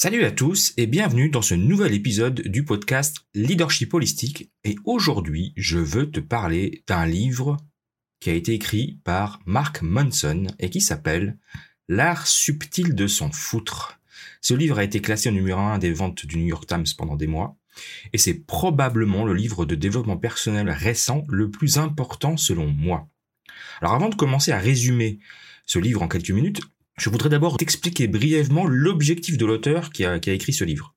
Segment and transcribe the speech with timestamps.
[0.00, 4.52] Salut à tous et bienvenue dans ce nouvel épisode du podcast Leadership Holistique.
[4.62, 7.56] Et aujourd'hui, je veux te parler d'un livre
[8.20, 11.36] qui a été écrit par Mark Manson et qui s'appelle
[11.88, 13.98] L'art subtil de s'en foutre.
[14.40, 17.16] Ce livre a été classé au numéro 1 des ventes du New York Times pendant
[17.16, 17.56] des mois.
[18.12, 23.08] Et c'est probablement le livre de développement personnel récent le plus important selon moi.
[23.80, 25.18] Alors avant de commencer à résumer
[25.66, 26.60] ce livre en quelques minutes,
[26.98, 30.94] je voudrais d'abord t'expliquer brièvement l'objectif de l'auteur qui a, écrit ce livre.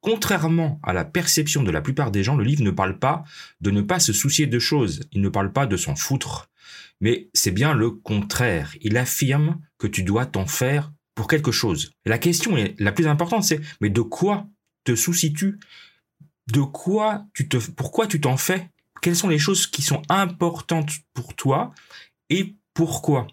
[0.00, 3.24] Contrairement à la perception de la plupart des gens, le livre ne parle pas
[3.60, 6.50] de ne pas se soucier de choses, il ne parle pas de s'en foutre,
[7.00, 8.74] mais c'est bien le contraire.
[8.80, 11.92] Il affirme que tu dois t'en faire pour quelque chose.
[12.04, 14.46] La question est, la plus importante, c'est mais de quoi
[14.84, 15.58] te soucies-tu?
[16.52, 18.70] De quoi tu te, pourquoi tu t'en fais?
[19.00, 21.72] Quelles sont les choses qui sont importantes pour toi
[22.28, 23.26] et pourquoi?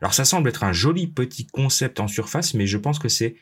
[0.00, 3.36] Alors ça semble être un joli petit concept en surface, mais je pense que c'est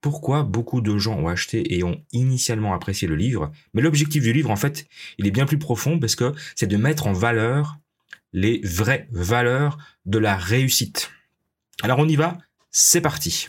[0.00, 3.50] pourquoi beaucoup de gens ont acheté et ont initialement apprécié le livre.
[3.72, 6.76] Mais l'objectif du livre, en fait, il est bien plus profond parce que c'est de
[6.76, 7.78] mettre en valeur
[8.34, 11.10] les vraies valeurs de la réussite.
[11.82, 12.36] Alors on y va,
[12.70, 13.48] c'est parti.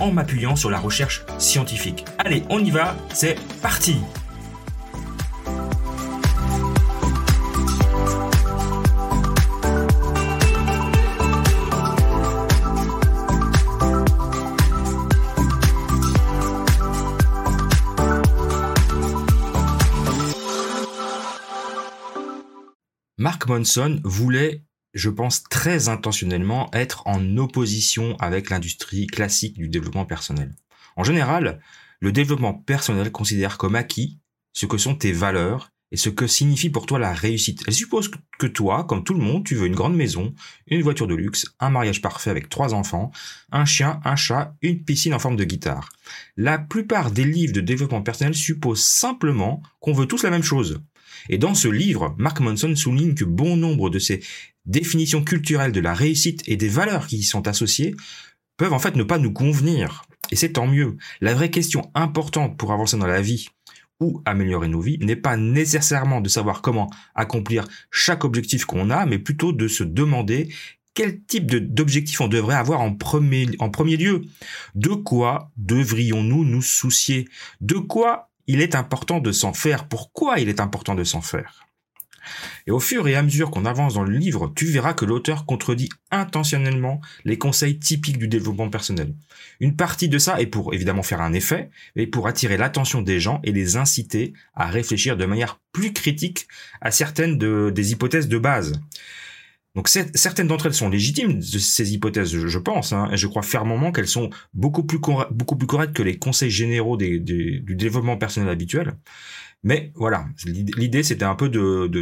[0.00, 2.04] en m'appuyant sur la recherche scientifique.
[2.18, 3.96] Allez, on y va, c'est parti
[23.18, 24.62] Mark Monson voulait
[24.96, 30.54] je pense très intentionnellement être en opposition avec l'industrie classique du développement personnel.
[30.96, 31.60] En général,
[32.00, 34.18] le développement personnel considère comme acquis
[34.54, 37.62] ce que sont tes valeurs et ce que signifie pour toi la réussite.
[37.66, 40.34] Elle suppose que toi, comme tout le monde, tu veux une grande maison,
[40.66, 43.10] une voiture de luxe, un mariage parfait avec trois enfants,
[43.52, 45.90] un chien, un chat, une piscine en forme de guitare.
[46.38, 50.80] La plupart des livres de développement personnel supposent simplement qu'on veut tous la même chose.
[51.28, 54.22] Et dans ce livre, Mark Monson souligne que bon nombre de ces
[54.66, 57.94] définitions culturelles de la réussite et des valeurs qui y sont associées
[58.56, 60.04] peuvent en fait ne pas nous convenir.
[60.30, 60.96] Et c'est tant mieux.
[61.20, 63.48] La vraie question importante pour avancer dans la vie
[64.00, 69.06] ou améliorer nos vies n'est pas nécessairement de savoir comment accomplir chaque objectif qu'on a,
[69.06, 70.52] mais plutôt de se demander
[70.94, 74.22] quel type d'objectif on devrait avoir en premier lieu.
[74.74, 77.28] De quoi devrions-nous nous soucier?
[77.60, 79.88] De quoi il est important de s'en faire?
[79.88, 81.65] Pourquoi il est important de s'en faire?
[82.66, 85.46] Et au fur et à mesure qu'on avance dans le livre, tu verras que l'auteur
[85.46, 89.14] contredit intentionnellement les conseils typiques du développement personnel.
[89.60, 93.20] Une partie de ça est pour évidemment faire un effet, mais pour attirer l'attention des
[93.20, 96.46] gens et les inciter à réfléchir de manière plus critique
[96.80, 98.72] à certaines des hypothèses de base.
[99.76, 103.92] Donc certaines d'entre elles sont légitimes, ces hypothèses, je, pense, hein, et je crois fermement
[103.92, 104.98] qu'elles sont beaucoup plus,
[105.30, 107.20] beaucoup plus correctes que les conseils généraux du
[107.68, 108.96] développement personnel habituel.
[109.66, 111.48] Mais voilà, l'idée c'était un peu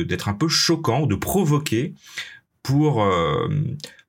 [0.04, 1.94] d'être un peu choquant, de provoquer
[2.62, 3.48] pour euh,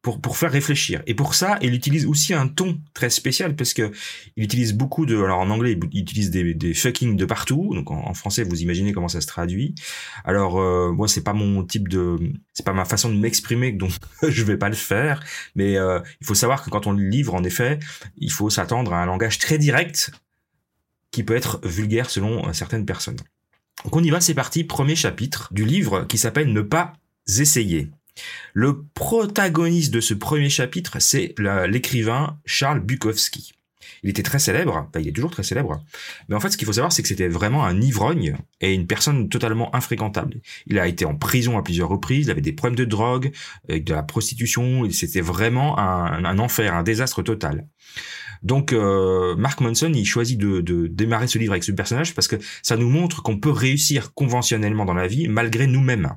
[0.02, 1.02] pour pour faire réfléchir.
[1.08, 3.94] Et pour ça, il utilise aussi un ton très spécial parce que
[4.36, 7.72] il utilise beaucoup de alors en anglais il utilise des des fucking de partout.
[7.74, 9.74] Donc en, français, vous imaginez comment ça se traduit.
[10.26, 12.18] Alors euh, moi c'est pas mon type de
[12.52, 13.94] c'est pas ma façon de m'exprimer donc
[14.28, 15.24] je vais pas le faire,
[15.56, 17.80] mais euh, il faut savoir que quand on le livre en effet,
[18.18, 20.12] il faut s'attendre à un langage très direct
[21.12, 23.16] qui peut être vulgaire selon certaines personnes.
[23.84, 26.94] Donc on y va, c'est parti, premier chapitre du livre qui s'appelle Ne pas
[27.28, 27.90] essayer.
[28.54, 31.36] Le protagoniste de ce premier chapitre, c'est
[31.68, 33.54] l'écrivain Charles Bukowski.
[34.04, 35.84] Il était très célèbre, il est toujours très célèbre,
[36.30, 38.88] mais en fait ce qu'il faut savoir c'est que c'était vraiment un ivrogne et une
[38.88, 40.42] personne totalement infréquentable.
[40.68, 43.32] Il a été en prison à plusieurs reprises, il avait des problèmes de drogue,
[43.70, 47.66] de la prostitution, c'était vraiment un enfer, un désastre total.
[48.46, 52.36] Donc euh, Mark Manson, il choisit de, démarrer ce livre avec ce personnage parce que
[52.62, 56.16] ça nous montre qu'on peut réussir conventionnellement dans la vie malgré nous-mêmes.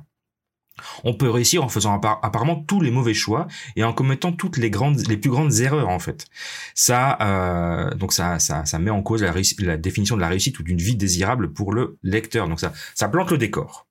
[1.03, 4.69] On peut réussir en faisant apparemment tous les mauvais choix et en commettant toutes les
[4.69, 6.25] grandes, les plus grandes erreurs en fait.
[6.75, 10.63] Ça, euh, donc ça, ça, ça met en cause la, définition de la réussite ou
[10.63, 12.47] d'une vie désirable pour le lecteur.
[12.47, 13.87] Donc ça, ça plante le décor.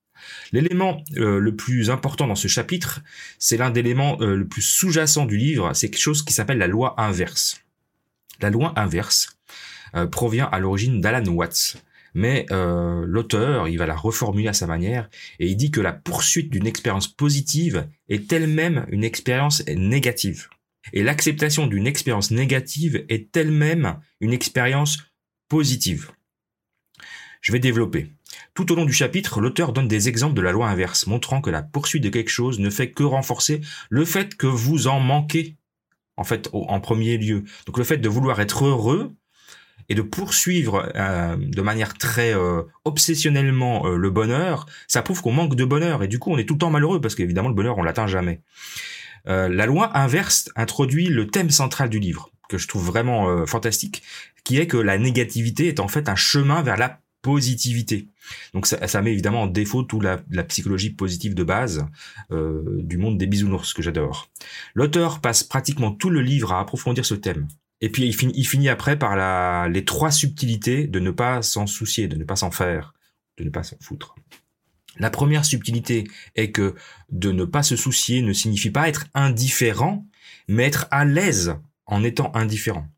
[0.52, 3.00] L'élément euh, le plus important dans ce chapitre,
[3.38, 6.58] c'est l'un des éléments euh, le plus sous-jacent du livre, c'est quelque chose qui s'appelle
[6.58, 7.62] la loi inverse.
[8.40, 9.36] La loi inverse
[10.12, 11.82] provient à l'origine d'Alan Watts,
[12.14, 15.08] mais l'auteur, il va la reformuler à sa manière,
[15.38, 20.48] et il dit que la poursuite d'une expérience positive est elle-même une expérience négative.
[20.92, 24.98] Et l'acceptation d'une expérience négative est elle-même une expérience
[25.48, 26.10] positive.
[27.40, 28.12] Je vais développer.
[28.54, 31.50] Tout au long du chapitre, l'auteur donne des exemples de la loi inverse, montrant que
[31.50, 35.56] la poursuite de quelque chose ne fait que renforcer le fait que vous en manquez,
[36.16, 37.44] en fait, en premier lieu.
[37.66, 39.14] Donc le fait de vouloir être heureux
[39.88, 45.32] et de poursuivre euh, de manière très euh, obsessionnellement euh, le bonheur, ça prouve qu'on
[45.32, 47.54] manque de bonheur et du coup on est tout le temps malheureux parce qu'évidemment le
[47.54, 48.40] bonheur on l'atteint jamais.
[49.26, 54.02] la loi inverse introduit le thème central du livre que je trouve vraiment fantastique,
[54.42, 58.08] qui est que la négativité est en fait un chemin vers la positivité.
[58.54, 61.84] Donc ça, met évidemment en défaut toute la, psychologie positive de base
[62.30, 64.30] du monde des bisounours que j'adore.
[64.74, 67.48] L'auteur passe pratiquement tout le livre à approfondir ce thème.
[67.80, 71.42] Et puis il finit, il finit après par la, les trois subtilités de ne pas
[71.42, 72.94] s'en soucier, de ne pas s'en faire,
[73.36, 74.16] de ne pas s'en foutre.
[74.98, 76.74] La première subtilité est que
[77.10, 80.06] de ne pas se soucier ne signifie pas être indifférent,
[80.48, 81.54] mais être à l'aise
[81.86, 82.88] en étant indifférent.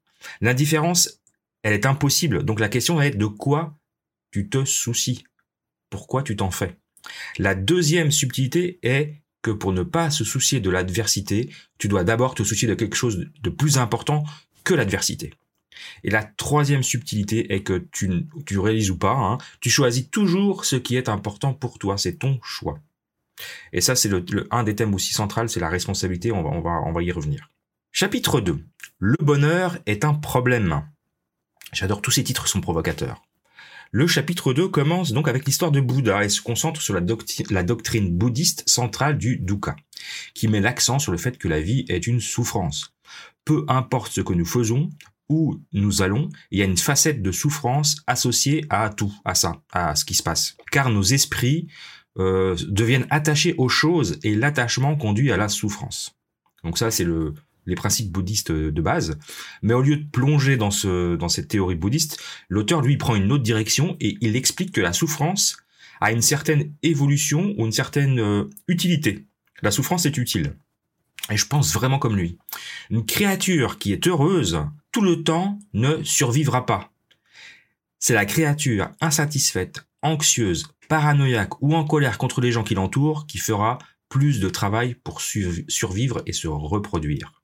[0.41, 1.21] L'indifférence,
[1.63, 2.43] elle est impossible.
[2.45, 3.79] Donc la question est de quoi
[4.31, 5.25] tu te soucies?
[5.91, 6.77] Pourquoi tu t'en fais?
[7.39, 12.35] La deuxième subtilité est que pour ne pas se soucier de l'adversité, tu dois d'abord
[12.35, 14.25] te soucier de quelque chose de plus important
[14.65, 15.33] que l'adversité.
[16.05, 20.65] Et la troisième subtilité est que tu, tu réalises ou pas, hein, tu choisis toujours
[20.65, 22.79] ce qui est important pour toi, c'est ton choix.
[23.73, 24.11] Et ça, c'est
[24.51, 27.51] un des thèmes aussi central, c'est la responsabilité, on va, on, va, y revenir.
[27.93, 28.63] Chapitre 2.
[28.99, 30.83] Le bonheur est un problème.
[31.73, 33.23] J'adore tous ces titres sont provocateurs.
[33.93, 37.01] Le chapitre 2 commence donc avec l'histoire de Bouddha et se concentre sur la,
[37.63, 39.75] doctrine bouddhiste centrale du dukkha,
[40.33, 42.95] qui met l'accent sur le fait que la vie est une souffrance.
[43.45, 44.91] Peu importe ce que nous faisons,
[45.29, 49.63] où nous allons, il y a une facette de souffrance associée à tout, à ça,
[49.73, 50.57] à ce qui se passe.
[50.73, 51.69] Car nos esprits
[52.19, 56.17] euh, deviennent attachés aux choses et l'attachement conduit à la souffrance.
[56.65, 57.35] Donc ça, c'est le,
[57.67, 59.19] les principes bouddhistes de base.
[59.63, 63.97] Mais au lieu de plonger dans cette théorie bouddhiste, l'auteur, lui, prend une autre direction
[64.01, 65.57] et il explique que la souffrance
[66.01, 69.27] a une certaine évolution ou une certaine euh, utilité.
[69.63, 70.57] La souffrance est utile.
[71.31, 72.39] Et je pense vraiment comme lui.
[72.91, 74.61] Une créature qui est heureuse
[74.93, 76.93] tout le temps ne survivra pas.
[77.99, 83.39] C'est la créature insatisfaite, anxieuse, paranoïaque ou en colère contre les gens qui l'entourent qui
[83.39, 83.79] fera
[84.09, 87.41] plus de travail pour survivre et se reproduire.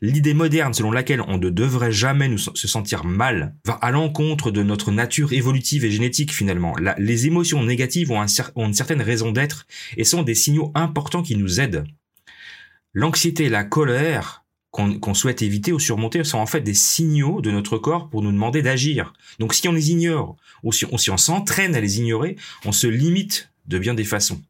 [0.00, 4.62] L'idée moderne selon laquelle on ne devrait jamais se sentir mal va à l'encontre de
[4.62, 6.74] notre nature évolutive et génétique finalement.
[6.98, 8.24] les émotions négatives ont,
[8.56, 9.66] une certaine raison d'être
[9.96, 11.86] et sont des signaux importants qui nous aident.
[12.94, 17.50] L'anxiété et la colère qu'on souhaite éviter ou surmonter sont en fait des signaux de
[17.52, 19.12] notre corps pour nous demander d'agir.
[19.38, 23.52] Donc si on les ignore ou si on s'entraîne à les ignorer, on se limite
[23.66, 24.42] de bien des façons.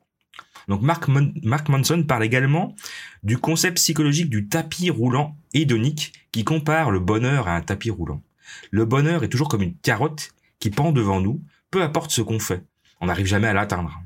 [0.69, 1.09] Donc Mark,
[1.43, 2.75] Mark Manson parle également
[3.23, 8.23] du concept psychologique du tapis roulant hédonique qui compare le bonheur à un tapis roulant.
[8.71, 12.41] Le bonheur est toujours comme une carotte qui pend devant nous, peu importe ce qu'on
[12.41, 12.63] fait.
[13.01, 14.01] On n'arrive jamais à l'atteindre.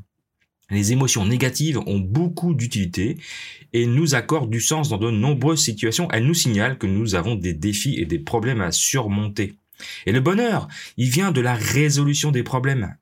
[0.70, 3.16] Les émotions négatives ont beaucoup d'utilité
[3.72, 6.10] et nous accordent du sens dans de nombreuses situations.
[6.10, 9.54] Elles nous signalent que nous avons des défis et des problèmes à surmonter.
[10.04, 12.96] Et le bonheur, il vient de la résolution des problèmes.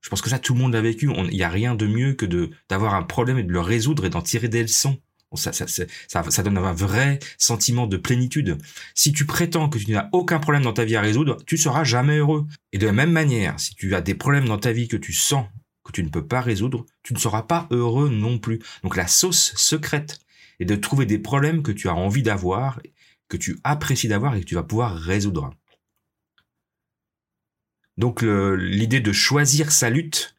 [0.00, 1.10] Je pense que ça, tout le monde l'a vécu.
[1.12, 2.26] Il n'y a rien de mieux que
[2.68, 4.98] d'avoir un problème et de le résoudre et d'en tirer des leçons.
[5.34, 8.56] Ça, donne un vrai sentiment de plénitude.
[8.94, 11.84] Si tu prétends que tu n'as aucun problème dans ta vie à résoudre, tu seras
[11.84, 12.46] jamais heureux.
[12.72, 15.12] Et de la même manière, si tu as des problèmes dans ta vie que tu
[15.12, 15.46] sens
[15.92, 18.60] tu ne peux pas résoudre, tu ne seras pas heureux non plus.
[18.82, 20.20] Donc la sauce secrète
[20.60, 22.80] est de trouver des problèmes que tu as envie d'avoir,
[23.28, 25.50] que tu apprécies d'avoir et que tu vas pouvoir résoudre.
[27.96, 30.36] Donc l'idée de choisir sa lutte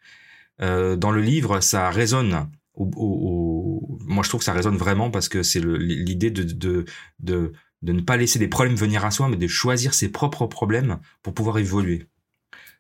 [0.62, 2.50] euh, dans le livre, ça résonne.
[2.78, 6.86] Moi, je trouve que ça résonne vraiment parce que c'est l'idée de,
[7.20, 11.00] de, ne pas laisser des problèmes venir à soi, mais de choisir ses propres problèmes
[11.22, 12.08] pour pouvoir évoluer.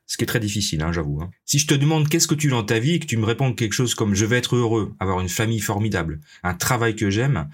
[0.09, 1.21] Ce qui est très difficile, hein, j'avoue.
[1.21, 1.29] Hein.
[1.45, 3.25] Si je te demande qu'est-ce que tu veux dans ta vie et que tu me
[3.25, 7.11] réponds quelque chose comme je vais être heureux, avoir une famille formidable, un travail que
[7.11, 7.47] j'aime,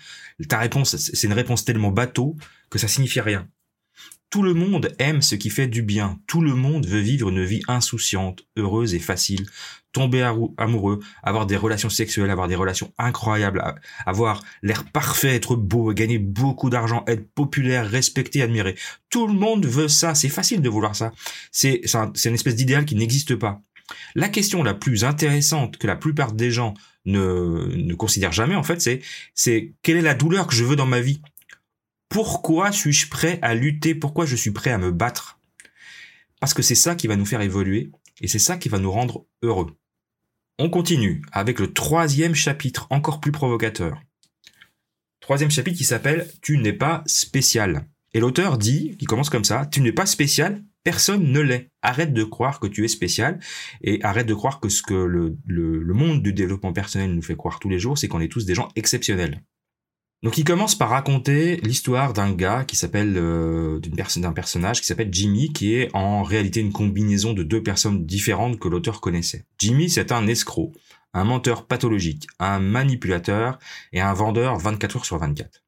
[0.48, 2.38] ta réponse, c'est une réponse tellement bateau
[2.70, 3.50] que ça signifie rien
[4.36, 6.20] Tout le monde aime ce qui fait du bien.
[6.28, 9.46] Tout le monde veut vivre une vie insouciante, heureuse et facile.
[9.94, 13.64] Tomber amoureux, avoir des relations sexuelles, avoir des relations incroyables,
[14.06, 18.76] avoir l'air parfait, être beau, gagner beaucoup d'argent, être populaire, respecté, admiré.
[19.10, 20.16] Tout le monde veut ça.
[20.16, 21.14] C'est facile de vouloir ça.
[21.54, 21.80] C'est
[22.26, 23.62] une espèce d'idéal qui n'existe pas.
[24.16, 26.74] La question la plus intéressante que la plupart des gens
[27.06, 29.00] ne, ne considèrent jamais, en fait, c'est,
[29.34, 31.22] c'est quelle est la douleur que je veux dans ma vie?
[32.10, 33.96] Pourquoi suis-je prêt à lutter?
[33.96, 35.40] Pourquoi je suis prêt à me battre?
[36.40, 38.92] Parce que c'est ça qui va nous faire évoluer et c'est ça qui va nous
[38.92, 39.76] rendre heureux.
[40.58, 44.02] On continue avec le troisième chapitre, encore plus provocateur.
[45.20, 47.88] Troisième chapitre qui s'appelle Tu n'es pas spécial.
[48.14, 51.72] Et l'auteur dit, qui commence comme ça, Tu n'es pas spécial, personne ne l'est.
[51.82, 53.40] Arrête de croire que tu es spécial
[53.82, 57.36] et arrête de croire que ce que le, le monde du développement personnel nous fait
[57.36, 59.42] croire tous les jours, c'est qu'on est tous des gens exceptionnels.
[60.26, 65.10] Donc il commence par raconter l'histoire d'un gars qui s'appelle euh, d'un personnage qui s'appelle
[65.12, 69.46] Jimmy qui est en réalité une combinaison de deux personnes différentes que l'auteur connaissait.
[69.60, 70.72] Jimmy c'est un escroc,
[71.14, 73.60] un menteur pathologique, un manipulateur
[73.94, 75.64] et un vendeur 24 heures sur 24.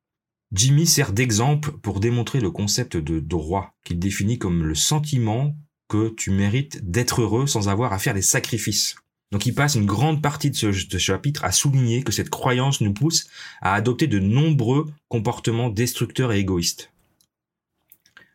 [0.51, 5.55] Jimmy sert d'exemple pour démontrer le concept de droit qu'il définit comme le sentiment
[5.87, 8.95] que tu mérites d'être heureux sans avoir à faire des sacrifices.
[9.31, 12.93] Donc il passe une grande partie de ce, chapitre à souligner que cette croyance nous
[12.93, 13.27] pousse
[13.61, 16.91] à adopter de nombreux comportements destructeurs et égoïstes.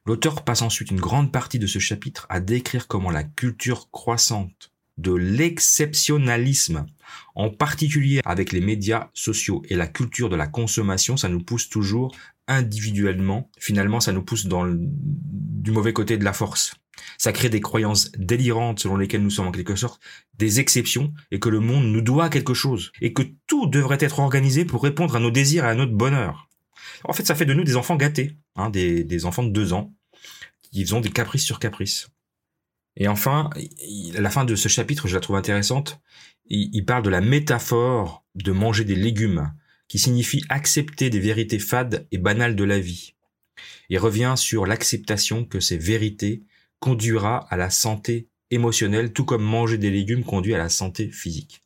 [0.05, 4.73] L'auteur passe ensuite une grande partie de ce chapitre à décrire comment la culture croissante
[4.99, 6.87] de l'exceptionnalisme,
[7.35, 11.69] en particulier avec les médias sociaux et la culture de la consommation, ça nous pousse
[11.69, 12.15] toujours
[12.47, 13.49] individuellement.
[13.59, 16.75] Finalement, ça nous pousse dans du mauvais côté de la force.
[17.19, 20.01] Ça crée des croyances délirantes selon lesquelles nous sommes en quelque sorte
[20.39, 24.19] des exceptions et que le monde nous doit quelque chose et que tout devrait être
[24.19, 26.49] organisé pour répondre à nos désirs et à notre bonheur.
[27.05, 29.93] En fait, ça fait de nous des enfants gâtés, hein, des, enfants de deux ans
[30.63, 32.09] qui font des caprices sur caprices.
[32.97, 33.49] Et enfin,
[34.15, 36.01] la fin de ce chapitre, je la trouve intéressante.
[36.47, 39.53] il parle de la métaphore de manger des légumes,
[39.89, 43.15] qui signifie accepter des vérités fades et banales de la vie.
[43.91, 46.43] Il revient sur l'acceptation que ces vérités
[46.83, 51.62] conduira à la santé émotionnelle, tout comme manger des légumes conduit à la santé physique.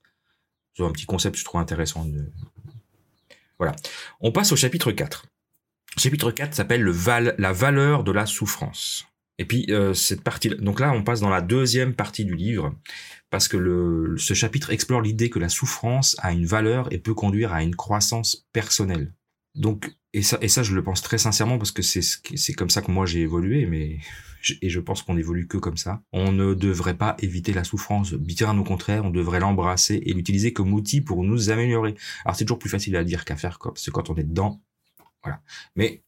[0.75, 2.07] C'est un petit concept je trouve intéressant.
[3.59, 3.75] Voilà.
[4.21, 5.25] On passe au chapitre 4.
[5.97, 9.07] Le chapitre 4 s'appelle le val la valeur de la souffrance.
[9.39, 12.75] Et puis euh, cette partie, donc là, on passe dans la deuxième partie du livre
[13.31, 17.15] parce que le, ce chapitre explore l'idée que la souffrance a une valeur et peut
[17.15, 19.15] conduire à une croissance personnelle.
[19.55, 22.71] Donc et ça, et ça, je le pense très sincèrement parce que c'est c'est comme
[22.71, 23.99] ça que moi j'ai évolué, mais
[24.63, 26.01] et je pense qu'on évolue que comme ça.
[26.11, 30.55] On ne devrait pas éviter la souffrance, bien au contraire, on devrait l'embrasser et l'utiliser
[30.55, 31.97] comme outil pour nous améliorer.
[32.25, 34.63] Alors c'est toujours plus facile à dire qu'à faire, parce que quand on est dedans,
[35.23, 35.43] voilà.
[35.75, 36.03] Mais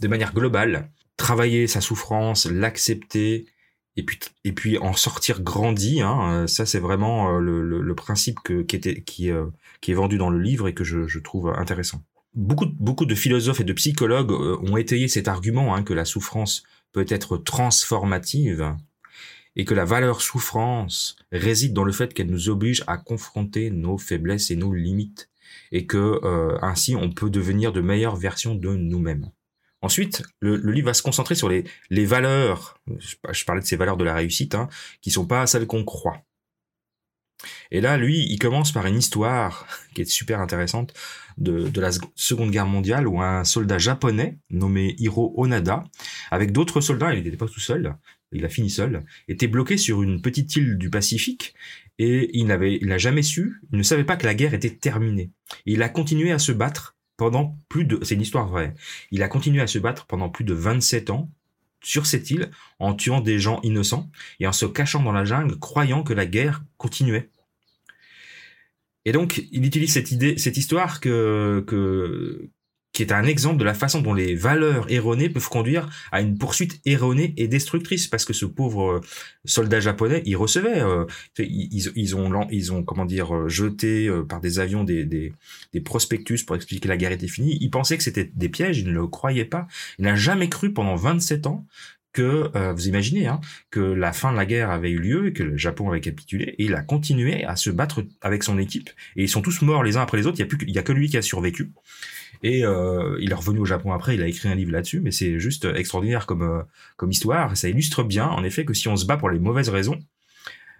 [0.00, 3.46] de manière globale, travailler sa souffrance, l'accepter,
[3.94, 8.74] et puis et puis en sortir grandi hein, ça c'est vraiment euh, le, principe qui
[8.74, 9.46] était qui euh,
[9.80, 12.02] qui est vendu dans le livre et que je trouve intéressant
[12.34, 16.62] beaucoup, de philosophes et de psychologues euh, ont étayé cet argument hein, que la souffrance
[16.92, 18.74] peut être transformative
[19.56, 23.98] et que la valeur souffrance réside dans le fait qu'elle nous oblige à confronter nos
[23.98, 25.30] faiblesses et nos limites
[25.72, 29.30] et que euh, ainsi on peut devenir de meilleures versions de nous-mêmes.
[29.82, 33.98] Ensuite, le, livre va se concentrer sur les, les valeurs, je, parlais de ces valeurs
[33.98, 34.68] de la réussite, hein,
[35.02, 36.22] qui sont pas celles qu'on croit.
[37.70, 40.94] Et là, lui, il commence par une histoire qui est super intéressante
[41.38, 45.84] de, la Seconde Guerre mondiale où un soldat japonais nommé Hiro Onada,
[46.30, 47.96] avec d'autres soldats, il n'était pas tout seul,
[48.32, 51.54] il a fini seul, était bloqué sur une petite île du Pacifique
[51.98, 55.30] et il n'avait, n'a jamais su, il ne savait pas que la guerre était terminée.
[55.66, 58.74] il a continué à se battre pendant plus de, c'est une histoire vraie,
[59.10, 61.30] il a continué à se battre pendant plus de 27 ans
[61.84, 64.10] sur cette île en tuant des gens innocents
[64.40, 67.30] et en se cachant dans la jungle croyant que la guerre continuait.
[69.04, 72.50] Et donc, il utilise cette idée, cette histoire que, que,
[72.94, 76.38] qui est un exemple de la façon dont les valeurs erronées peuvent conduire à une
[76.38, 79.00] poursuite erronée et destructrice parce que ce pauvre euh,
[79.44, 81.04] soldat japonais il recevait euh,
[81.38, 86.54] ils, ont ils ont comment dire euh, jeté par des avions des, des, prospectus pour
[86.54, 87.58] expliquer que la guerre était finie.
[87.60, 89.66] Il pensait que c'était des pièges il ne le croyait pas.
[89.98, 91.66] Il n'a jamais cru pendant 27 ans
[92.14, 93.40] que vous imaginez hein,
[93.70, 96.54] que la fin de la guerre avait eu lieu et que le Japon avait capitulé
[96.58, 99.82] et il a continué à se battre avec son équipe et ils sont tous morts
[99.82, 101.16] les uns après les autres il y a plus il y a que lui qui
[101.16, 101.72] a survécu
[102.44, 105.10] et euh, il est revenu au Japon après, il a écrit un livre là-dessus, mais
[105.10, 106.62] c'est juste extraordinaire comme euh,
[106.98, 107.56] comme histoire.
[107.56, 109.98] Ça illustre bien, en effet, que si on se bat pour les mauvaises raisons,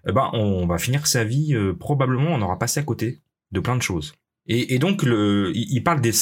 [0.07, 3.61] eh ben on va finir sa vie euh, probablement, on aura passé à côté de
[3.61, 4.14] plein de choses.
[4.46, 6.12] Et, donc, il parle des,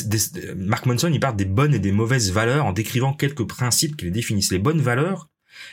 [0.57, 4.05] Mark Monson, il parle des bonnes et des mauvaises valeurs en décrivant quelques principes qui
[4.05, 4.53] les définissent.
[4.53, 5.29] Les bonnes valeurs,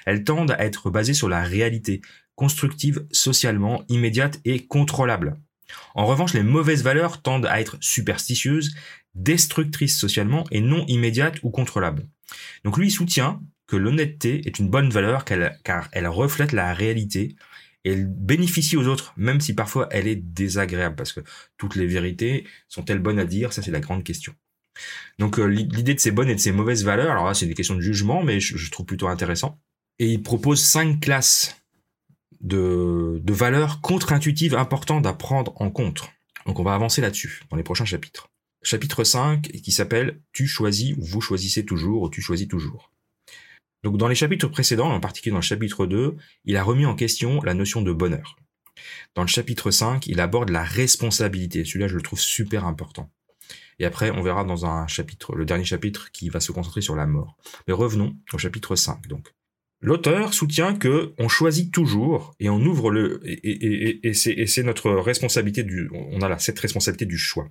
[0.06, 2.02] elles tendent à être basées sur la réalité,
[2.36, 5.38] constructive socialement, immédiate et contrôlable.
[5.94, 8.74] En revanche, les mauvaises valeurs tendent à être superstitieuses,
[9.14, 12.08] destructrices socialement et non immédiates ou contrôlables.
[12.64, 17.36] Donc lui, il soutient que l'honnêteté est une bonne valeur car elle reflète la réalité,
[17.84, 21.22] elle bénéficie aux autres, même si parfois elle est désagréable, parce que
[21.58, 23.54] toutes les vérités sont-elles bonnes à dire?
[23.54, 24.34] Ça, c'est la grande question.
[25.18, 27.54] Donc euh, l'idée de ces bonnes et de ces mauvaises valeurs, alors là, c'est des
[27.54, 29.60] questions de jugement, mais je, trouve plutôt intéressant.
[29.98, 31.58] Et il propose cinq classes
[32.42, 36.10] de, de valeurs contre-intuitives importantes à prendre en compte.
[36.46, 38.30] Donc on va avancer là-dessus dans les prochains chapitres.
[38.62, 42.92] Chapitre 5 qui s'appelle Tu choisis ou vous choisissez toujours ou tu choisis toujours.
[43.84, 46.96] Donc dans les chapitres précédents, en particulier dans le chapitre 2, il a remis en
[46.96, 48.36] question la notion de bonheur.
[49.16, 51.66] Dans le chapitre 5, il aborde la responsabilité.
[51.66, 53.12] Celui-là, je le trouve super important.
[53.80, 56.96] Et après, on verra dans un chapitre, le dernier chapitre, qui va se concentrer sur
[56.96, 57.38] la mort.
[57.68, 59.34] Mais revenons au chapitre 5, donc.
[59.82, 65.90] L'auteur soutient que on choisit toujours et on ouvre le et, c'est notre responsabilité du
[65.94, 67.50] on a là cette responsabilité du choix.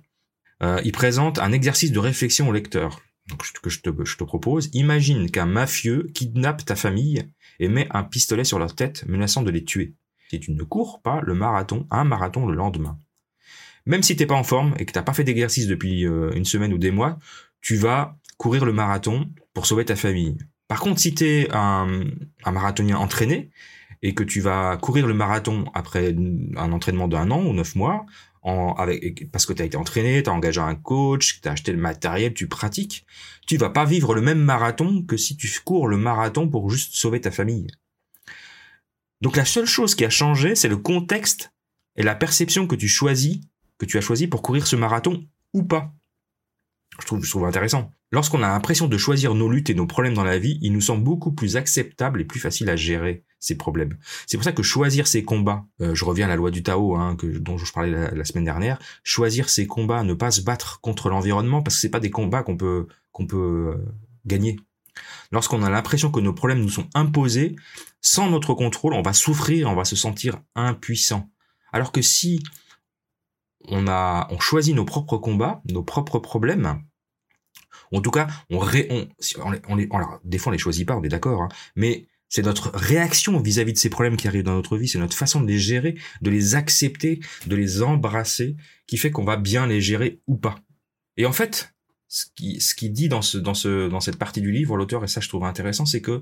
[0.61, 5.29] Euh, il présente un exercice de réflexion au lecteur donc, que je te, propose, imagine
[5.29, 7.23] qu'un mafieux kidnappe ta famille
[7.59, 9.93] et met un pistolet sur leur tête, menaçant de les tuer.
[10.29, 12.99] Si tu ne cours pas le marathon, un marathon le lendemain.
[13.85, 16.45] Même si t'es pas en forme et que t'as pas fait d'exercice depuis euh, une
[16.45, 17.19] semaine ou des mois,
[17.61, 20.37] tu vas courir le marathon pour sauver ta famille.
[20.67, 22.03] Par contre, si t'es un,
[22.43, 23.49] un marathonien entraîné
[24.01, 26.15] et que tu vas courir le marathon après
[26.55, 28.05] un entraînement d'un an ou neuf mois,
[28.43, 31.71] avec, parce que tu as été entraîné, tu as engagé un coach, tu as acheté
[31.71, 33.05] le matériel, tu pratiques,
[33.47, 36.93] tu vas pas vivre le même marathon que si tu cours le marathon pour juste
[36.95, 37.67] sauver ta famille.
[39.21, 41.51] Donc la seule chose qui a changé, c'est le contexte
[41.95, 43.39] et la perception que tu choisis,
[43.77, 45.93] que tu as choisi pour courir ce marathon ou pas.
[46.99, 47.91] Je trouve, je trouve intéressant.
[48.11, 50.81] Lorsqu'on a l'impression de choisir nos luttes et nos problèmes dans la vie, il nous
[50.81, 53.97] semble beaucoup plus acceptable et plus facile à gérer ces problèmes.
[54.27, 56.95] C'est pour ça que choisir ses combats, euh, je reviens à la loi du Tao
[56.95, 60.81] hein, que, dont je parlais la, semaine dernière, choisir ses combats, ne pas se battre
[60.81, 63.85] contre l'environnement parce que c'est pas des combats qu'on peut qu'on peut euh,
[64.25, 64.59] gagner.
[65.31, 67.55] Lorsqu'on a l'impression que nos problèmes nous sont imposés,
[68.01, 71.29] sans notre contrôle, on va souffrir, on va se sentir impuissant.
[71.71, 72.43] Alors que si
[73.67, 76.81] on a on choisit nos propres combats, nos propres problèmes,
[77.91, 79.07] en tout cas, on, ré, on,
[79.67, 82.43] on, les, alors, des fois on les choisit pas, on est d'accord, hein, mais c'est
[82.43, 85.47] notre réaction vis-à-vis de ces problèmes qui arrivent dans notre vie, c'est notre façon de
[85.47, 88.55] les gérer, de les accepter, de les embrasser,
[88.87, 90.59] qui fait qu'on va bien les gérer ou pas.
[91.17, 91.73] Et en fait,
[92.07, 92.25] ce
[92.75, 95.27] qui, dit dans, ce, dans, ce, dans cette partie du livre, l'auteur, et ça je
[95.27, 96.21] trouve intéressant, c'est que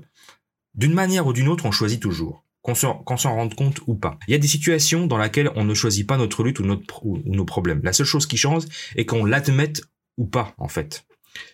[0.74, 4.18] d'une manière ou d'une autre, on choisit toujours, qu'on s'en rende compte ou pas.
[4.28, 7.22] Il y a des situations dans lesquelles on ne choisit pas notre lutte ou, ou
[7.24, 7.80] nos problèmes.
[7.82, 8.64] La seule chose qui change
[8.96, 9.82] est qu'on l'admette
[10.16, 11.06] ou pas, en fait.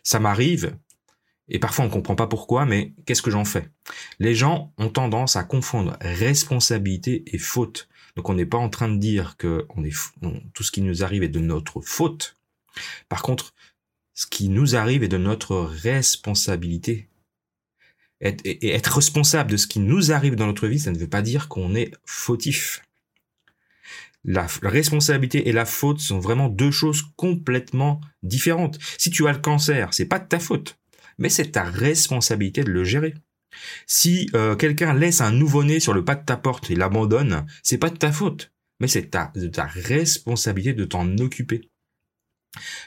[0.03, 0.77] Ça m'arrive,
[1.49, 3.69] et parfois on comprend pas pourquoi, mais qu'est-ce que j'en fais?
[4.19, 7.89] Les gens ont tendance à confondre responsabilité et faute.
[8.17, 9.67] Donc on n'est pas en train de dire que
[10.55, 12.37] tout ce qui nous arrive est de notre faute.
[13.09, 13.55] Par contre,
[14.15, 17.09] ce qui nous arrive est de notre responsabilité.
[18.21, 21.21] Et être responsable de ce qui nous arrive dans notre vie, ça ne veut pas
[21.21, 22.83] dire qu'on est fautif.
[24.25, 28.79] La responsabilité et la faute sont vraiment deux choses complètement différentes.
[28.97, 30.79] Si tu as le cancer, c'est pas de ta faute
[31.19, 33.15] mais c'est ta responsabilité de le gérer.
[33.87, 37.79] Si euh, quelqu'un laisse un nouveau-né sur le pas de ta porte et l'abandonne, c'est
[37.79, 41.69] pas de ta faute, mais c'est ta, de ta responsabilité de t'en occuper.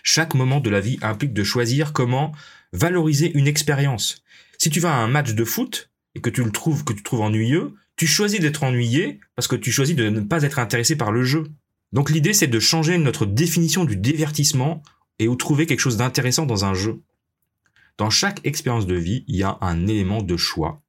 [0.04, 2.34] Chaque moment de la vie implique de choisir comment
[2.74, 4.24] valoriser une expérience.
[4.58, 8.08] Si tu vas à un match de foot et que tu le trouves ennuyeux, tu
[8.08, 11.46] choisis d'être ennuyé parce que tu choisis de ne pas être intéressé par le jeu.
[11.94, 14.84] Donc l'idée c'est de changer notre définition du divertissement
[15.20, 17.02] et ou trouver quelque chose d'intéressant dans un jeu.
[17.98, 20.82] Dans chaque expérience de vie, il y a un élément de choix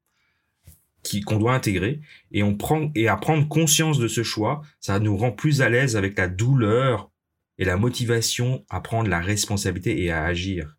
[1.25, 2.01] qu'on doit intégrer
[2.33, 6.29] et à prendre conscience de ce choix, ça nous rend plus à l'aise avec la
[6.29, 7.11] douleur
[7.59, 10.77] et la motivation à prendre la responsabilité et à agir.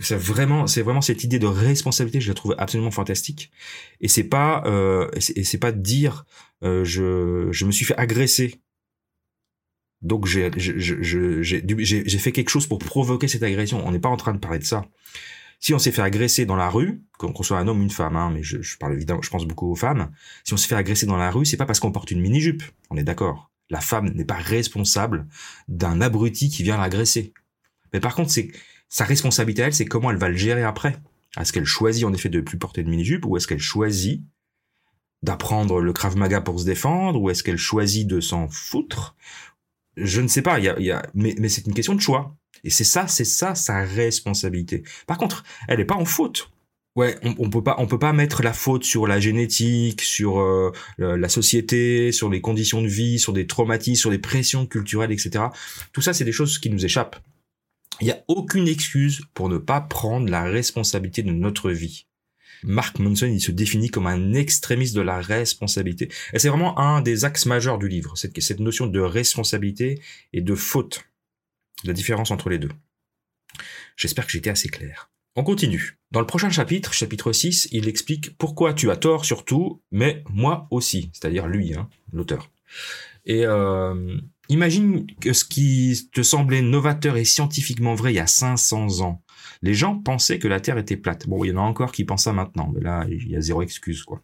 [0.00, 3.50] C'est vraiment, c'est vraiment cette idée de responsabilité, je la trouve absolument fantastique.
[4.00, 6.26] Et c'est pas, euh, et c'est pas de dire,
[6.62, 8.60] euh, je me suis fait agresser
[10.02, 10.50] donc j'ai
[12.18, 13.86] fait quelque chose pour provoquer cette agression.
[13.86, 14.84] On n'est pas en train de parler de ça.
[15.60, 18.14] Si on s'est fait agresser dans la rue, qu'on soit un homme ou une femme,
[18.14, 20.12] hein, mais je, je, parle évidemment, je pense beaucoup aux femmes.
[20.44, 22.40] Si on se fait agresser dans la rue, c'est pas parce qu'on porte une mini
[22.40, 22.62] jupe.
[22.90, 23.50] On est d'accord.
[23.70, 25.26] La femme n'est pas responsable
[25.66, 27.34] d'un abruti qui vient l'agresser.
[27.92, 28.52] Mais par contre, c'est
[28.88, 30.96] sa responsabilité elle, c'est comment elle va le gérer après.
[31.38, 34.22] Est-ce qu'elle choisit en effet de plus porter de mini jupe ou est-ce qu'elle choisit
[35.22, 39.16] d'apprendre le krav maga pour se défendre ou est-ce qu'elle choisit de s'en foutre
[40.00, 42.36] Je ne sais pas, y a, y a, mais, mais c'est une question de choix.
[42.64, 44.82] Et c'est ça, c'est ça sa responsabilité.
[45.06, 46.50] Par contre, elle n'est pas en faute.
[46.96, 50.72] Ouais, on, peut pas, on peut pas mettre la faute sur la génétique, sur euh,
[50.98, 55.44] la société, sur les conditions de vie, sur des traumatismes, sur des pressions culturelles, etc.
[55.92, 57.20] Tout ça, c'est des choses qui nous échappent.
[58.00, 62.07] Il n'y a aucune excuse pour ne pas prendre la responsabilité de notre vie.
[62.62, 66.10] Mark Manson, il se définit comme un extrémiste de la responsabilité.
[66.32, 70.00] Et c'est vraiment un des axes majeurs du livre, cette, notion de responsabilité
[70.32, 71.04] et de faute.
[71.84, 72.70] La différence entre les deux.
[73.96, 75.10] J'espère que j'étais assez clair.
[75.36, 75.98] On continue.
[76.10, 80.66] Dans le prochain chapitre, chapitre 6, il explique pourquoi tu as tort surtout, mais moi
[80.70, 82.50] aussi, c'est-à-dire lui, hein, l'auteur.
[83.24, 84.18] Et euh,
[84.48, 89.22] imagine que ce qui te semblait novateur et scientifiquement vrai il y a 500 ans,
[89.62, 91.28] les gens pensaient que la Terre était plate.
[91.28, 93.40] Bon, il y en a encore qui pensent ça maintenant, mais là, il y a
[93.40, 94.22] zéro excuse, quoi.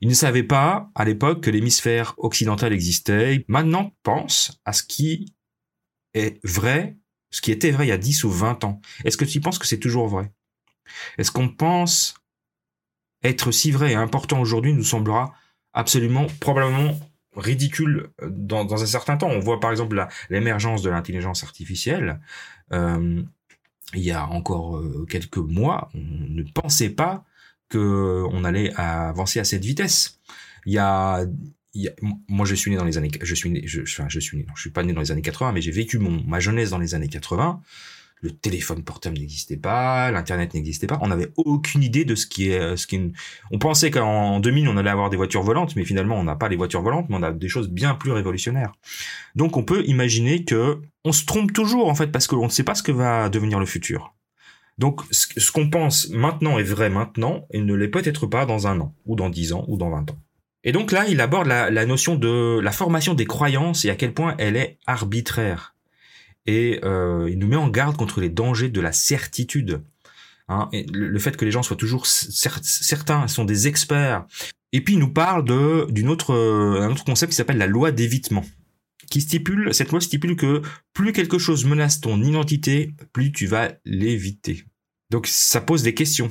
[0.00, 3.44] Ils ne savaient pas, à l'époque, que l'hémisphère occidental existait.
[3.48, 5.34] Maintenant, pense à ce qui
[6.14, 6.96] est vrai,
[7.30, 8.80] ce qui était vrai il y a 10 ou 20 ans.
[9.04, 10.32] Est-ce que tu penses que c'est toujours vrai?
[11.18, 12.14] Est-ce qu'on pense
[13.22, 15.34] être si vrai et important aujourd'hui nous semblera
[15.72, 16.98] absolument, probablement
[17.36, 19.28] ridicule dans, un certain temps?
[19.28, 22.20] On voit par exemple l'émergence de l'intelligence artificielle.
[22.72, 23.22] Euh,
[23.94, 27.24] il y a encore euh, quelques mois, on ne pensait pas
[27.68, 30.20] que on allait avancer à cette vitesse.
[30.66, 31.24] Il y a,
[32.28, 34.46] moi je suis né dans les années, je suis né, je, enfin, je suis né,
[34.54, 36.94] je suis pas né dans les années 80, mais j'ai vécu ma jeunesse dans les
[36.94, 37.62] années 80
[38.20, 40.98] le téléphone portable n'existait pas, l'internet n'existait pas.
[41.02, 43.12] On n'avait aucune idée de ce qui est, ce qui.
[43.50, 46.48] On pensait qu'en 2000 on allait avoir des voitures volantes, mais finalement on n'a pas
[46.48, 48.72] les voitures volantes, mais on a des choses bien plus révolutionnaires.
[49.34, 52.64] Donc on peut imaginer que on se trompe toujours en fait parce qu'on ne sait
[52.64, 54.14] pas ce que va devenir le futur.
[54.78, 58.80] Donc ce qu'on pense maintenant est vrai maintenant et ne l'est peut-être pas dans un
[58.80, 60.18] an, ou dans dix ans, ou dans vingt ans.
[60.64, 64.12] Et donc là, il aborde la notion de la formation des croyances et à quel
[64.12, 65.74] point elle est arbitraire
[66.46, 69.82] et euh, il nous met en garde contre les dangers de la certitude.
[70.48, 74.26] Hein, le, fait que les gens soient toujours certains, sont des experts.
[74.72, 77.92] Et puis il nous parle de d'une autre euh, autre concept qui s'appelle la loi
[77.92, 78.44] d'évitement,
[79.10, 80.62] qui stipule cette loi stipule que
[80.94, 84.64] plus quelque chose menace ton identité, plus tu vas l'éviter.
[85.10, 86.30] Donc ça pose des questions.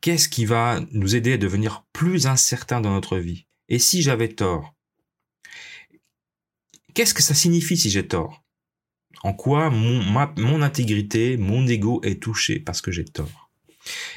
[0.00, 3.46] Qu'est-ce qui va nous aider à devenir plus incertain dans notre vie?
[3.68, 4.74] Et si j'avais tort?
[6.94, 8.39] Qu'est-ce que ça signifie si j'ai tort?
[9.22, 13.50] En quoi mon, intégrité, mon ego est touché parce que j'ai tort?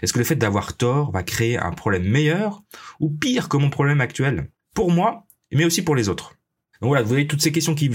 [0.02, 2.64] Est-ce que le fait d'avoir tort va créer un problème meilleur
[3.00, 4.50] ou pire que mon problème actuel?
[4.74, 6.36] Pour moi, mais aussi pour les autres.
[6.82, 7.88] Donc voilà, vous voyez toutes ces questions qui,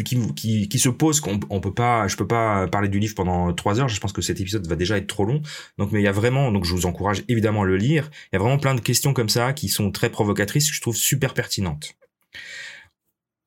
[0.79, 3.89] se posent, qu'on on peut pas, je peux pas parler du livre pendant trois heures.
[3.89, 5.43] Je pense que cet épisode va déjà être trop long.
[5.77, 8.09] Donc, mais il y a vraiment, donc je vous encourage évidemment à le lire.
[8.25, 10.81] Il y a vraiment plein de questions comme ça qui sont très provocatrices, que je
[10.81, 11.97] trouve super pertinentes.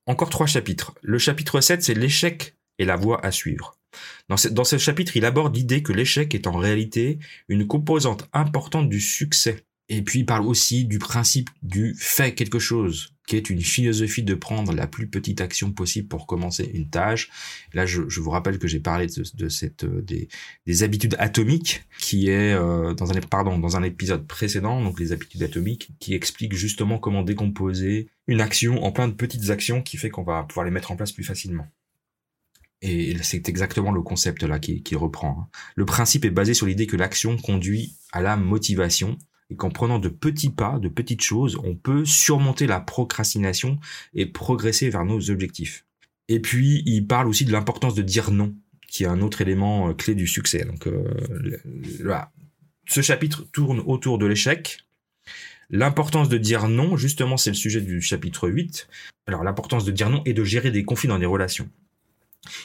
[0.06, 0.94] Encore trois chapitres.
[1.02, 3.78] Le chapitre 7, c'est l'échec et la voie à suivre.
[4.28, 7.18] Dans ce, chapitre, il aborde l'idée que l'échec est en réalité
[7.48, 9.64] une composante importante du succès.
[9.88, 14.22] Et puis il parle aussi du principe du fait quelque chose, qui est une philosophie
[14.22, 17.28] de prendre la plus petite action possible pour commencer une tâche.
[17.74, 20.28] Là, je, vous rappelle que j'ai parlé de, cette euh, des,
[20.66, 25.12] des, habitudes atomiques, qui est euh, dans un pardon dans un épisode précédent, donc les
[25.12, 29.98] habitudes atomiques, qui explique justement comment décomposer une action en plein de petites actions, qui
[29.98, 31.66] fait qu'on va pouvoir les mettre en place plus facilement.
[32.82, 35.38] Et c'est exactement le concept là qui, reprend.
[35.40, 35.48] Hein.
[35.76, 39.16] Le principe est basé sur l'idée que l'action conduit à la motivation
[39.50, 43.78] et qu'en prenant de petits pas, de petites choses, on peut surmonter la procrastination
[44.14, 45.86] et progresser vers nos objectifs.
[46.28, 48.54] Et puis, il parle aussi de l'importance de dire non,
[48.88, 50.64] qui est un autre élément euh, clé du succès.
[50.64, 51.04] Donc, euh.
[52.88, 54.80] Ce chapitre tourne autour de l'échec.
[55.70, 58.88] L'importance de dire non, justement, c'est le sujet du chapitre 8.
[59.26, 61.68] Alors, l'importance de dire non et de gérer des conflits dans les relations.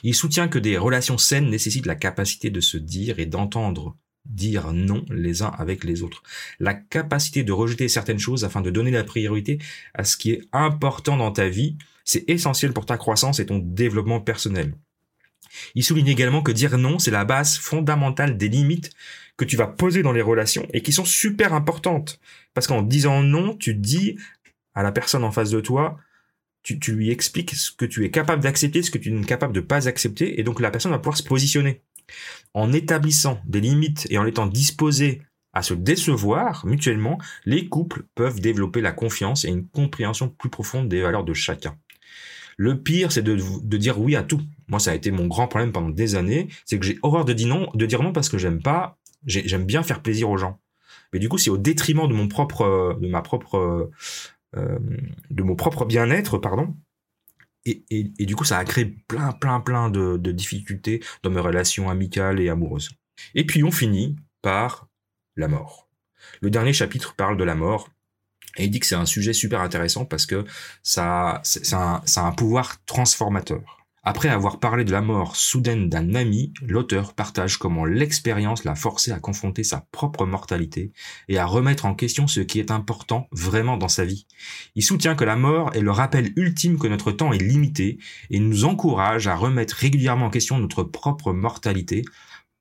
[0.03, 4.73] Il soutient que des relations saines nécessitent la capacité de se dire et d'entendre dire
[4.73, 6.23] non les uns avec les autres.
[6.59, 9.59] La capacité de rejeter certaines choses afin de donner la priorité
[9.93, 13.59] à ce qui est important dans ta vie, c'est essentiel pour ta croissance et ton
[13.59, 14.73] développement personnel.
[15.75, 18.91] Il souligne également que dire non, c'est la base fondamentale des limites
[19.37, 22.19] que tu vas poser dans les relations et qui sont super importantes.
[22.53, 24.17] Parce qu'en disant non, tu dis
[24.73, 25.97] à la personne en face de toi,
[26.75, 29.61] tu, lui expliques ce que tu es capable d'accepter, ce que tu n'es capable de
[29.61, 31.81] pas accepter, et donc la personne va pouvoir se positionner.
[32.53, 35.21] En établissant des limites et en étant disposé
[35.53, 40.87] à se décevoir mutuellement, les couples peuvent développer la confiance et une compréhension plus profonde
[40.87, 41.77] des valeurs de chacun.
[42.57, 44.41] Le pire, c'est de, dire oui à tout.
[44.67, 47.33] Moi, ça a été mon grand problème pendant des années, c'est que j'ai horreur de
[47.33, 50.59] dire non, parce que j'aime pas, j'aime bien faire plaisir aux gens.
[51.13, 53.89] Mais du coup, c'est au détriment de mon propre, de ma propre
[54.53, 56.75] de mon propre bien-être, pardon.
[57.65, 61.89] Et, et, du coup, ça a créé plein, plein, plein de, difficultés dans mes relations
[61.89, 62.91] amicales et amoureuses.
[63.35, 64.87] Et puis, on finit par
[65.35, 65.89] la mort.
[66.41, 67.89] Le dernier chapitre parle de la mort.
[68.57, 70.45] Et il dit que c'est un sujet super intéressant parce que
[70.81, 73.85] ça, ça, ça a un pouvoir transformateur.
[74.09, 79.11] Après avoir parlé de la mort soudaine d'un ami, l'auteur partage comment l'expérience l'a forcé
[79.11, 80.93] à confronter sa propre mortalité
[81.27, 84.25] et à remettre en question ce qui est important vraiment dans sa vie.
[84.75, 87.97] Il soutient que la mort est le rappel ultime que notre temps est limité
[88.29, 92.05] et nous encourage à remettre régulièrement en question notre propre mortalité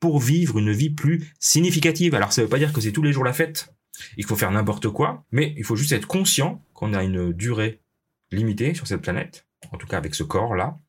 [0.00, 2.16] pour vivre une vie plus significative.
[2.16, 3.72] Alors ça veut pas dire que c'est tous les jours la fête,
[4.16, 7.82] il faut faire n'importe quoi, mais il faut juste être conscient qu'on a une durée
[8.32, 10.80] limitée sur cette planète, en tout cas avec ce corps-là,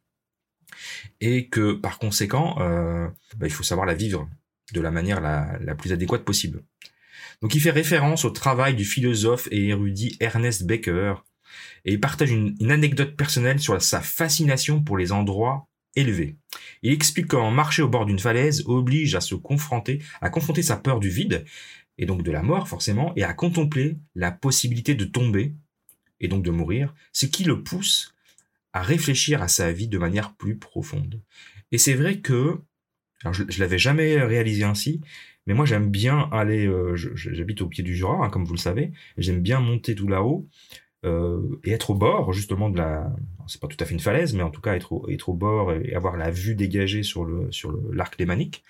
[1.21, 4.30] et que par conséquent, euh, bah, il faut savoir la vivre
[4.73, 6.63] de la manière la, plus adéquate possible.
[7.41, 11.15] Donc il fait référence au travail du philosophe et érudit Ernest Becker,
[11.86, 16.36] et il partage une, anecdote personnelle sur sa fascination pour les endroits élevés.
[16.84, 20.77] Il explique comment marcher au bord d'une falaise oblige à se confronter, à confronter sa
[20.77, 21.45] peur du vide,
[21.97, 25.53] et donc de la mort forcément, et à contempler la possibilité de tomber,
[26.19, 28.13] et donc de mourir, ce qui le pousse
[28.77, 31.19] à réfléchir à sa vie de manière plus profonde.
[31.71, 32.59] Et c'est vrai que,
[33.31, 35.01] je, je l'avais jamais réalisé ainsi,
[35.47, 38.59] mais moi j'aime bien aller, euh, j'habite au pied du Jura, hein, comme vous le
[38.59, 40.47] savez, j'aime bien monter tout là-haut
[41.05, 43.11] euh, et être au bord justement de la,
[43.47, 45.33] c'est pas tout à fait une falaise, mais en tout cas être au, être au
[45.33, 48.63] bord et avoir la vue dégagée sur le sur l'arc lémanique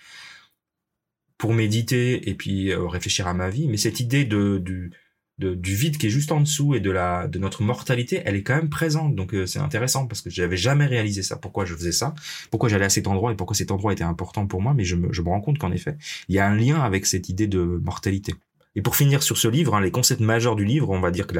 [1.37, 3.67] pour méditer et puis euh, réfléchir à ma vie.
[3.67, 4.91] Mais cette idée de du
[5.39, 8.43] du vide qui est juste en dessous et de la de notre mortalité, elle est
[8.43, 9.15] quand même présente.
[9.15, 11.36] Donc euh, c'est intéressant parce que j'avais jamais réalisé ça.
[11.36, 12.15] Pourquoi je faisais ça
[12.50, 14.95] Pourquoi j'allais à cet endroit et pourquoi cet endroit était important pour moi Mais je
[14.95, 15.95] me, je me rends compte qu'en effet,
[16.28, 18.34] il y a un lien avec cette idée de mortalité.
[18.76, 21.26] Et pour finir sur ce livre, hein, les concepts majeurs du livre, on va dire
[21.26, 21.36] que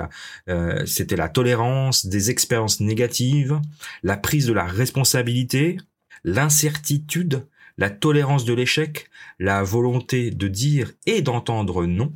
[0.50, 3.60] euh, c'était la tolérance des expériences négatives,
[4.02, 5.78] la prise de la responsabilité,
[6.24, 7.46] l'incertitude,
[7.78, 12.12] la tolérance de l'échec, la volonté de dire et d'entendre non,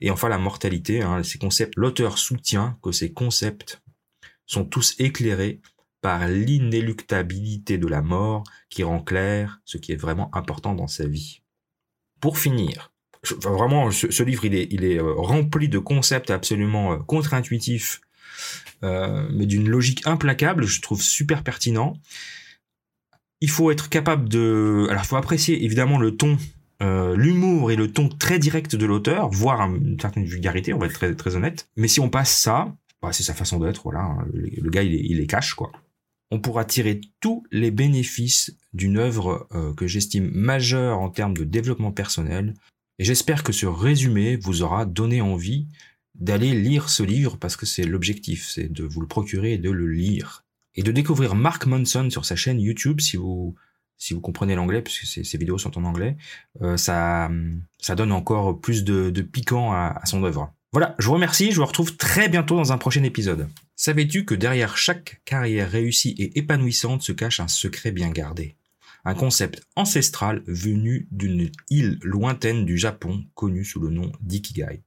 [0.00, 3.82] et enfin la mortalité, hein, ces concepts, l'auteur soutient que ces concepts
[4.46, 5.60] sont tous éclairés
[6.00, 11.06] par l'inéluctabilité de la mort qui rend clair ce qui est vraiment important dans sa
[11.06, 11.42] vie.
[12.20, 12.92] Pour finir,
[13.42, 18.00] vraiment ce, livre il est, il est euh, rempli de concepts absolument euh, contre-intuitifs,
[18.82, 21.94] euh, mais d'une logique implacable, je trouve super pertinent.
[23.42, 24.86] Il faut être capable de...
[24.90, 26.38] Alors il faut apprécier évidemment le ton
[26.82, 30.86] euh, l'humour et le ton très direct de l'auteur, voire une certaine vulgarité, on va
[30.86, 31.68] être très, très honnête.
[31.76, 34.16] Mais si on passe ça, bah, c'est sa façon d'être, voilà.
[34.32, 35.72] Le, gars, il, il est cash, quoi.
[36.30, 41.44] On pourra tirer tous les bénéfices d'une œuvre euh, que j'estime majeure en termes de
[41.44, 42.54] développement personnel.
[42.98, 45.66] Et j'espère que ce résumé vous aura donné envie
[46.14, 49.70] d'aller lire ce livre parce que c'est l'objectif, c'est de vous le procurer et de
[49.70, 50.44] le lire.
[50.76, 53.56] Et de découvrir Mark Monson sur sa chaîne YouTube si vous
[54.00, 56.16] si vous comprenez l'anglais, puisque ces, vidéos sont en anglais,
[56.62, 57.30] euh, ça,
[57.78, 60.52] ça donne encore plus de, piquant à, son œuvre.
[60.72, 63.48] Voilà, je vous remercie, je vous retrouve très bientôt dans un prochain épisode.
[63.76, 68.56] Savais-tu que derrière chaque carrière réussie et épanouissante se cache un secret bien gardé?
[69.04, 74.82] Un concept ancestral venu d'une île lointaine du Japon connue sous le nom d'Ikigai.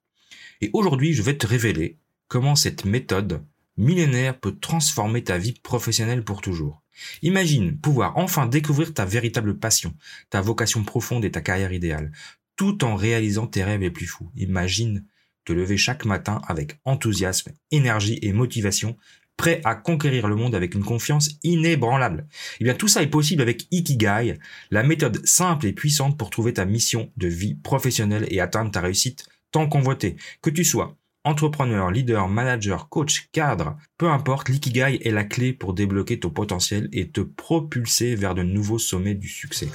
[0.62, 1.97] Et aujourd'hui, je vais te révéler
[2.28, 3.43] comment cette méthode
[3.78, 6.82] millénaire peut transformer ta vie professionnelle pour toujours.
[7.22, 9.96] Imagine pouvoir enfin découvrir ta véritable passion,
[10.30, 12.12] ta vocation profonde et ta carrière idéale,
[12.56, 14.32] tout en réalisant tes rêves les plus fous.
[14.36, 15.06] Imagine
[15.46, 18.96] te lever chaque matin avec enthousiasme, énergie et motivation,
[19.36, 22.28] prêt à conquérir le monde avec une confiance inébranlable.
[22.60, 24.38] Eh bien, tout ça est possible avec Ikigai,
[24.70, 28.82] la méthode simple et puissante pour trouver ta mission de vie professionnelle et atteindre ta
[28.82, 30.16] réussite tant convoitée.
[30.42, 35.74] Que tu sois Entrepreneur, leader, manager, coach, cadre, peu importe, l'ikigai est la clé pour
[35.74, 39.70] débloquer ton potentiel et te propulser vers de nouveaux sommets du succès.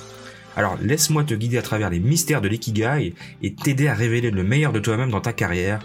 [0.57, 4.45] Alors laisse-moi te guider à travers les mystères de l'ikigai et t'aider à révéler le
[4.45, 5.81] meilleur de toi-même dans ta carrière.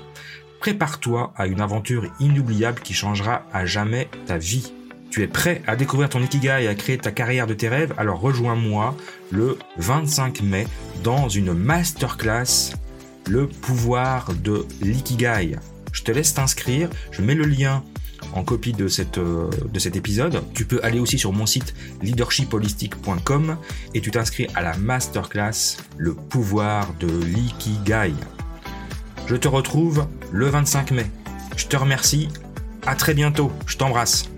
[0.59, 4.73] Prépare-toi à une aventure inoubliable qui changera à jamais ta vie.
[5.11, 7.93] Tu es prêt à découvrir ton ikigai et à créer ta carrière de tes rêves?
[7.97, 8.97] Alors rejoins-moi
[9.31, 10.67] le 25 mai
[11.05, 12.73] dans une masterclass
[13.27, 15.57] le pouvoir de l'ikigai.
[15.91, 17.83] Je te laisse t'inscrire, je mets le lien
[18.33, 20.43] en copie de, euh, cet épisode.
[20.53, 23.57] Tu peux aller aussi sur mon site leadershipholistic.com
[23.93, 28.13] et tu t'inscris à la masterclass Le pouvoir de l'ikigai.
[29.27, 31.05] Je te retrouve le 25 mai.
[31.55, 32.29] Je te remercie.
[32.85, 33.51] À très bientôt.
[33.65, 34.32] Je t'embrasse.